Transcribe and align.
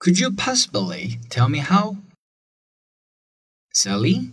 Could 0.00 0.18
you 0.18 0.32
possibly 0.32 1.20
tell 1.28 1.50
me 1.50 1.58
how? 1.58 1.98
Sally? 3.74 4.30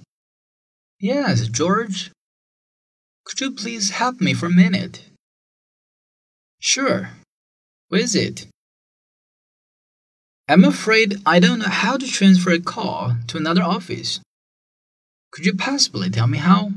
Yes, 0.97 1.47
George. 1.49 2.09
Could 3.25 3.41
you 3.41 3.51
please 3.51 3.89
help 3.89 4.21
me 4.21 4.33
for 4.33 4.45
a 4.45 4.49
minute? 4.49 5.01
Sure. 6.59 7.09
What 7.89 7.99
is 7.99 8.15
it? 8.15 8.47
I'm 10.47 10.63
afraid 10.63 11.17
I 11.25 11.39
don't 11.39 11.59
know 11.59 11.67
how 11.67 11.97
to 11.97 12.07
transfer 12.07 12.51
a 12.51 12.61
call 12.61 13.17
to 13.27 13.37
another 13.37 13.61
office. 13.61 14.21
Could 15.31 15.45
you 15.45 15.53
possibly 15.53 16.09
tell 16.09 16.27
me 16.27 16.37
how? 16.37 16.71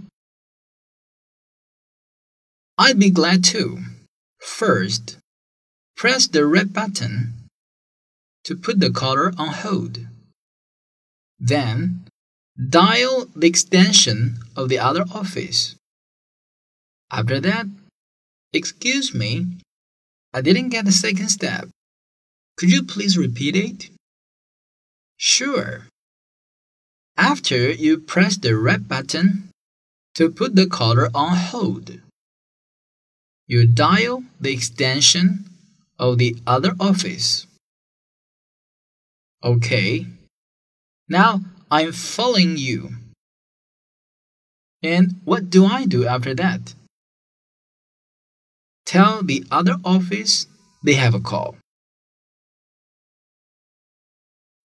I'd 2.76 2.98
be 2.98 3.10
glad 3.10 3.44
to. 3.54 3.78
First, 4.40 5.18
press 5.96 6.26
the 6.26 6.44
red 6.44 6.72
button 6.72 7.39
to 8.50 8.56
put 8.56 8.80
the 8.80 8.90
caller 8.90 9.32
on 9.38 9.46
hold. 9.62 10.08
Then, 11.38 12.02
dial 12.58 13.28
the 13.36 13.46
extension 13.46 14.38
of 14.56 14.68
the 14.68 14.80
other 14.80 15.04
office. 15.14 15.76
After 17.12 17.38
that, 17.38 17.66
excuse 18.52 19.14
me, 19.14 19.46
I 20.34 20.40
didn't 20.40 20.70
get 20.70 20.84
the 20.84 20.90
second 20.90 21.28
step. 21.28 21.68
Could 22.56 22.72
you 22.72 22.82
please 22.82 23.16
repeat 23.16 23.54
it? 23.54 23.88
Sure. 25.16 25.86
After 27.16 27.70
you 27.70 27.98
press 27.98 28.36
the 28.36 28.56
red 28.56 28.88
button 28.88 29.50
to 30.16 30.28
put 30.28 30.56
the 30.56 30.66
caller 30.66 31.08
on 31.14 31.36
hold, 31.36 32.00
you 33.46 33.68
dial 33.68 34.24
the 34.40 34.52
extension 34.52 35.44
of 36.00 36.18
the 36.18 36.34
other 36.48 36.74
office. 36.80 37.46
Okay. 39.42 40.06
Now 41.08 41.40
I'm 41.70 41.92
following 41.92 42.56
you. 42.56 42.90
And 44.82 45.20
what 45.24 45.50
do 45.50 45.66
I 45.66 45.86
do 45.86 46.06
after 46.06 46.34
that? 46.34 46.74
Tell 48.86 49.22
the 49.22 49.44
other 49.50 49.76
office 49.84 50.46
they 50.82 50.94
have 50.94 51.14
a 51.14 51.20
call. 51.20 51.56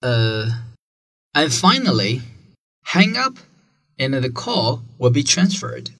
Uh, 0.02 0.50
and 1.34 1.52
finally, 1.52 2.22
hang 2.84 3.18
up 3.18 3.38
and 4.00 4.14
the 4.14 4.30
call 4.30 4.84
will 4.98 5.10
be 5.10 5.24
transferred. 5.24 5.92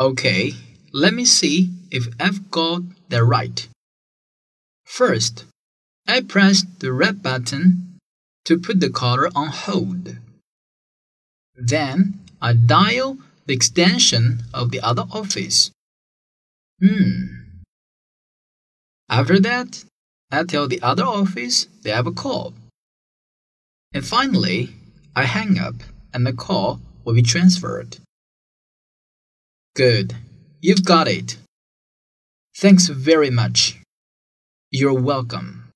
Okay, 0.00 0.54
let 0.92 1.14
me 1.14 1.24
see 1.24 1.70
if 1.90 2.08
I've 2.18 2.50
got 2.50 2.82
that 3.08 3.24
right. 3.24 3.68
First, 4.84 5.44
I 6.06 6.20
press 6.20 6.64
the 6.78 6.92
red 6.92 7.22
button 7.22 7.98
to 8.44 8.58
put 8.58 8.80
the 8.80 8.90
caller 8.90 9.28
on 9.34 9.48
hold. 9.48 10.16
Then 11.54 12.20
I 12.40 12.54
dial 12.54 13.18
the 13.46 13.54
extension 13.54 14.42
of 14.52 14.70
the 14.70 14.80
other 14.80 15.04
office. 15.12 15.70
Hmm. 16.80 17.42
After 19.08 19.38
that, 19.40 19.84
I 20.30 20.44
tell 20.44 20.66
the 20.66 20.82
other 20.82 21.04
office 21.04 21.66
they 21.82 21.90
have 21.90 22.06
a 22.06 22.12
call. 22.12 22.54
And 23.92 24.04
finally, 24.04 24.70
I 25.14 25.24
hang 25.24 25.58
up 25.58 25.74
and 26.14 26.26
the 26.26 26.32
call 26.32 26.80
will 27.04 27.14
be 27.14 27.22
transferred. 27.22 27.98
Good. 29.74 30.14
You've 30.60 30.84
got 30.84 31.08
it. 31.08 31.36
Thanks 32.56 32.88
very 32.88 33.30
much. 33.30 33.78
You're 34.70 35.00
welcome. 35.00 35.71